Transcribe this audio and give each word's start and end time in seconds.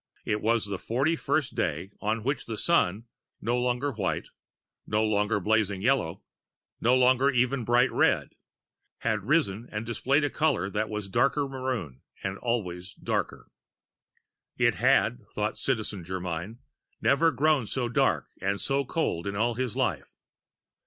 It 0.25 0.41
was 0.41 0.65
the 0.65 0.79
forty 0.79 1.15
first 1.15 1.53
day 1.53 1.91
on 2.01 2.23
which 2.23 2.47
the 2.47 2.57
Sun 2.57 3.05
no 3.39 3.55
longer 3.59 3.91
white, 3.91 4.29
no 4.87 5.03
longer 5.05 5.39
blazing 5.39 5.83
yellow, 5.83 6.23
no 6.79 6.95
longer 6.95 7.29
even 7.29 7.63
bright 7.63 7.91
red 7.91 8.33
had 9.01 9.21
risen 9.25 9.69
and 9.71 9.85
displayed 9.85 10.23
a 10.23 10.29
color 10.31 10.71
that 10.71 10.89
was 10.89 11.07
darker 11.07 11.47
maroon 11.47 12.01
and 12.23 12.39
always 12.39 12.95
darker. 12.95 13.51
It 14.57 14.73
had, 14.73 15.27
thought 15.35 15.59
Citizen 15.59 16.03
Germyn, 16.03 16.57
never 16.99 17.29
grown 17.29 17.67
so 17.67 17.87
dark 17.87 18.25
and 18.41 18.59
so 18.59 18.83
cold 18.83 19.27
in 19.27 19.35
all 19.35 19.51
of 19.51 19.57
his 19.57 19.75
life. 19.75 20.15